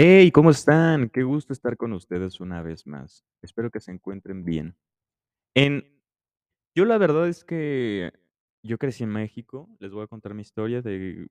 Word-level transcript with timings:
Hey, 0.00 0.30
¿cómo 0.30 0.50
están? 0.50 1.08
Qué 1.08 1.24
gusto 1.24 1.52
estar 1.52 1.76
con 1.76 1.92
ustedes 1.92 2.38
una 2.38 2.62
vez 2.62 2.86
más. 2.86 3.24
Espero 3.42 3.72
que 3.72 3.80
se 3.80 3.90
encuentren 3.90 4.44
bien. 4.44 4.76
En 5.56 5.84
yo 6.72 6.84
la 6.84 6.98
verdad 6.98 7.26
es 7.26 7.42
que 7.44 8.12
yo 8.62 8.78
crecí 8.78 9.02
en 9.02 9.10
México. 9.10 9.68
Les 9.80 9.90
voy 9.90 10.04
a 10.04 10.06
contar 10.06 10.34
mi 10.34 10.42
historia 10.42 10.82
de 10.82 11.26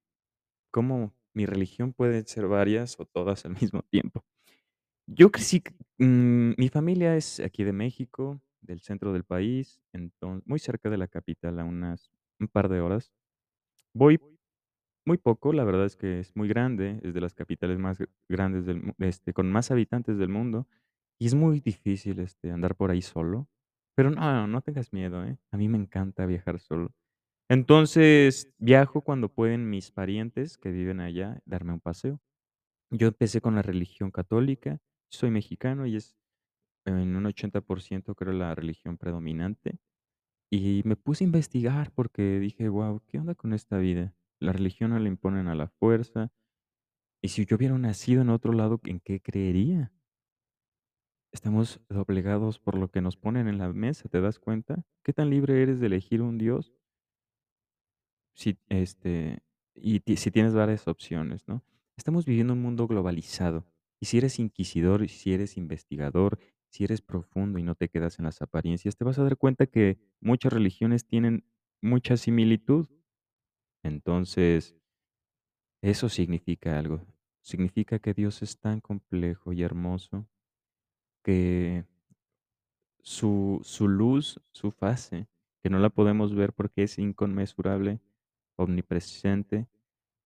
cómo 0.69 1.13
mi 1.33 1.45
religión 1.45 1.93
puede 1.93 2.25
ser 2.25 2.47
varias 2.47 2.99
o 2.99 3.05
todas 3.05 3.46
al 3.46 3.53
mismo 3.74 3.83
tiempo. 3.83 4.26
Yo 5.08 5.31
crecí, 5.31 5.63
mm, 5.99 6.56
mi 6.58 6.68
familia 6.68 7.15
es 7.15 7.40
aquí 7.40 7.63
de 7.63 7.72
México, 7.72 8.42
del 8.60 8.81
centro 8.81 9.13
del 9.13 9.24
país, 9.24 9.79
enton 9.94 10.44
muy 10.46 10.60
cerca 10.60 10.90
de 10.90 10.97
la 10.97 11.08
capital, 11.08 11.62
a 11.62 11.63
unas 11.63 12.12
un 12.38 12.49
par 12.49 12.68
de 12.68 12.81
horas. 12.81 13.13
Voy 13.94 14.20
muy 15.08 15.17
poco, 15.19 15.53
la 15.53 15.65
verdad 15.65 15.85
es 15.87 15.97
que 15.97 16.20
es 16.21 16.35
muy 16.38 16.49
grande, 16.49 16.99
es 17.03 17.16
de 17.16 17.21
las 17.21 17.35
capitales 17.35 17.80
más 17.80 17.99
gr 17.99 18.09
grandes 18.30 18.66
del 18.67 18.94
este, 18.99 19.33
con 19.33 19.52
más 19.52 19.71
habitantes 19.71 20.20
del 20.20 20.30
mundo, 20.30 20.67
y 21.20 21.27
es 21.27 21.35
muy 21.35 21.61
difícil, 21.61 22.20
este, 22.20 22.52
andar 22.52 22.75
por 22.75 22.91
ahí 22.91 23.02
solo. 23.03 23.49
Pero 23.95 24.11
no, 24.11 24.47
no 24.47 24.61
tengas 24.61 24.93
miedo, 24.93 25.25
¿eh? 25.25 25.38
A 25.52 25.57
mí 25.57 25.70
me 25.70 25.80
encanta 25.80 26.25
viajar 26.27 26.59
solo. 26.59 26.93
Entonces, 27.49 28.49
viajo 28.59 29.02
cuando 29.03 29.30
pueden 29.30 29.70
mis 29.70 29.91
parientes 29.91 30.57
que 30.57 30.71
viven 30.71 31.02
allá 31.02 31.41
darme 31.45 31.73
un 31.73 31.81
paseo. 31.81 32.21
Yo 32.91 33.08
empecé 33.09 33.41
con 33.41 33.55
la 33.55 33.61
religión 33.63 34.11
católica, 34.11 34.80
soy 35.11 35.31
mexicano 35.31 35.88
y 35.88 35.97
es 35.97 36.17
en 36.85 37.16
un 37.17 37.25
80% 37.27 38.16
creo 38.16 38.33
la 38.33 38.55
religión 38.55 38.97
predominante. 38.97 39.80
Y 40.52 40.83
me 40.85 40.97
puse 40.97 41.23
a 41.25 41.27
investigar 41.27 41.91
porque 41.94 42.39
dije: 42.39 42.69
"Guau, 42.69 43.02
¿qué 43.08 43.19
onda 43.19 43.35
con 43.35 43.53
esta 43.53 43.80
vida? 43.80 44.16
La 44.41 44.51
religión 44.53 44.91
no 44.91 44.99
la 44.99 45.07
imponen 45.07 45.47
a 45.47 45.55
la 45.55 45.67
fuerza, 45.67 46.31
y 47.21 47.29
si 47.29 47.45
yo 47.45 47.57
hubiera 47.57 47.77
nacido 47.77 48.21
en 48.23 48.29
otro 48.29 48.53
lado, 48.53 48.81
¿en 48.85 48.99
qué 49.01 49.21
creería?". 49.21 49.91
Estamos 51.33 51.81
doblegados 51.89 52.57
por 52.59 52.77
lo 52.77 52.89
que 52.89 53.02
nos 53.02 53.17
ponen 53.17 53.47
en 53.49 53.57
la 53.57 53.71
mesa, 53.73 54.07
¿te 54.07 54.21
das 54.21 54.39
cuenta? 54.39 54.85
¿Qué 55.03 55.11
tan 55.13 55.29
libre 55.29 55.61
eres 55.61 55.79
de 55.81 55.88
elegir 55.88 56.21
un 56.21 56.38
Dios? 56.38 56.73
Si, 58.35 58.57
este, 58.69 59.39
y 59.75 60.02
si 60.16 60.31
tienes 60.31 60.53
varias 60.53 60.88
opciones, 60.88 61.47
¿no? 61.47 61.63
Estamos 61.97 62.25
viviendo 62.25 62.53
un 62.53 62.61
mundo 62.61 62.88
globalizado, 62.88 63.66
y 63.99 64.05
si 64.05 64.19
eres 64.19 64.38
inquisidor, 64.39 65.01
y 65.03 65.07
si 65.07 65.33
eres 65.33 65.57
investigador, 65.57 66.38
si 66.69 66.83
eres 66.83 67.01
profundo 67.01 67.57
y 67.57 67.63
no 67.63 67.73
te 67.75 67.89
quedas 67.89 68.19
en 68.19 68.25
las 68.25 68.41
apariencias, 68.41 68.95
te 68.95 69.03
vas 69.03 69.17
a 69.17 69.23
dar 69.23 69.38
cuenta 69.38 69.66
que 69.66 69.97
muchas 70.22 70.53
religiones 70.53 71.05
tienen 71.07 71.45
mucha 71.81 72.17
similitud. 72.17 72.88
Entonces 73.88 74.75
eso 75.83 76.09
significa 76.09 76.77
algo. 76.80 77.05
Significa 77.41 77.99
que 77.99 78.13
Dios 78.13 78.41
es 78.41 78.59
tan 78.59 78.81
complejo 78.81 79.53
y 79.53 79.63
hermoso 79.63 80.27
que 81.23 81.85
su 83.02 83.59
su 83.63 83.88
luz, 83.88 84.41
su 84.52 84.71
fase, 84.71 85.27
que 85.63 85.69
no 85.69 85.79
la 85.79 85.89
podemos 85.89 86.35
ver 86.35 86.53
porque 86.53 86.83
es 86.83 86.97
inconmensurable, 86.99 88.02
omnipresente, 88.57 89.67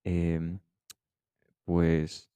em, 0.04 0.60
pues 1.64 2.28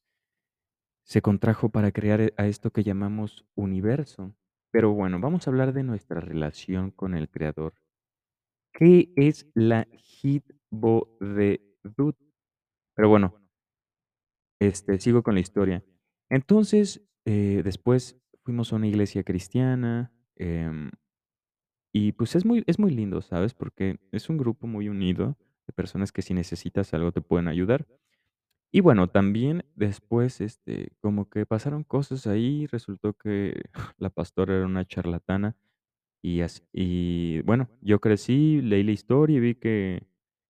se 1.04 1.22
contrajo 1.22 1.68
para 1.70 1.92
crear, 1.92 2.20
eh, 2.20 2.34
a 2.36 2.48
esto 2.48 2.72
que 2.72 2.82
llamamos 2.82 3.46
universo. 3.54 4.34
Pero 4.72 4.92
bueno, 4.92 5.20
vamos 5.20 5.46
a 5.46 5.50
hablar 5.50 5.72
de 5.72 5.84
nuestra 5.84 6.20
relación 6.20 6.90
con 6.90 7.14
el 7.14 7.30
creador. 7.30 7.74
¿Qué 8.72 9.12
es 9.16 9.46
la 9.54 9.88
Hitbodeut? 10.76 12.16
Pero 12.94 13.08
bueno 13.08 13.34
este, 14.60 14.98
sigo 14.98 15.22
con 15.22 15.34
la 15.34 15.40
historia. 15.40 15.84
Entonces, 16.30 17.02
eh, 17.24 17.62
después 17.64 18.18
fuimos 18.42 18.72
a 18.72 18.76
una 18.76 18.86
iglesia 18.86 19.22
cristiana, 19.22 20.12
em 20.36 20.90
y 21.92 22.12
pues 22.12 22.34
es 22.36 22.44
muy 22.44 22.62
es 22.66 22.78
muy 22.78 22.90
lindo, 22.90 23.22
¿sabes? 23.22 23.54
Porque 23.54 23.98
es 24.12 24.28
un 24.28 24.36
grupo 24.38 24.66
muy 24.66 24.88
unido 24.88 25.38
de 25.66 25.72
personas 25.72 26.12
que 26.12 26.22
si 26.22 26.34
necesitas 26.34 26.92
algo 26.94 27.12
te 27.12 27.20
pueden 27.22 27.48
ayudar. 27.48 27.86
Y 28.72 28.80
bueno, 28.80 29.08
también 29.08 29.64
después, 29.76 30.40
este, 30.40 30.92
como 31.00 31.30
que 31.30 31.46
pasaron 31.46 31.84
cosas 31.84 32.26
ahí, 32.26 32.66
resultó 32.68 33.14
que 33.14 33.62
la 33.98 34.10
pastora 34.10 34.56
era 34.56 34.66
una 34.66 34.86
charlatana 34.86 35.56
y 36.22 36.42
as 36.42 36.64
y 36.72 37.42
bueno, 37.42 37.68
yo 37.82 38.00
crecí, 38.00 38.62
leí 38.62 38.82
la 38.84 38.92
historia 38.92 39.38
y 39.38 39.40
vi 39.40 39.54
que 39.56 40.06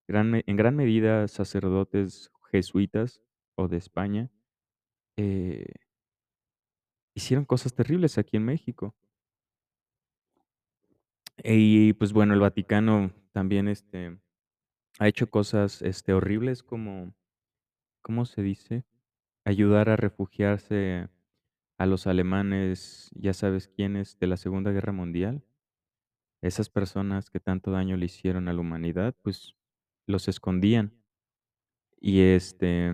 en 0.08 0.56
gran 0.56 0.76
medida 0.76 1.28
sacerdotes 1.28 2.30
jesuitas 2.50 3.22
o 3.56 3.68
de 3.68 3.76
España, 3.78 4.30
eh 5.16 5.66
hicieron 7.16 7.46
cosas 7.46 7.74
terribles 7.74 8.18
aquí 8.18 8.36
en 8.36 8.44
México. 8.44 8.94
Y 11.42 11.94
pues 11.94 12.12
bueno, 12.12 12.34
el 12.34 12.40
Vaticano 12.40 13.12
también, 13.32 13.68
este, 13.68 14.18
ha 14.98 15.08
hecho 15.08 15.30
cosas, 15.30 15.82
este, 15.82 16.12
horribles 16.12 16.62
como, 16.62 17.14
¿cómo 18.02 18.26
se 18.26 18.42
dice? 18.42 18.84
Ayudar 19.44 19.90
a 19.90 19.96
refugiarse 19.96 21.08
a 21.78 21.86
los 21.86 22.06
alemanes, 22.06 23.10
ya 23.14 23.34
sabes 23.34 23.68
quiénes, 23.68 24.18
de 24.18 24.28
la 24.28 24.36
Segunda 24.36 24.72
Guerra 24.72 24.92
Mundial. 24.92 25.44
Esas 26.42 26.70
personas 26.70 27.30
que 27.30 27.40
tanto 27.40 27.70
daño 27.72 27.96
le 27.96 28.06
hicieron 28.06 28.48
a 28.48 28.54
la 28.54 28.60
humanidad, 28.60 29.16
pues 29.22 29.55
los 30.06 30.28
escondían. 30.28 30.94
Y 32.00 32.20
este, 32.20 32.92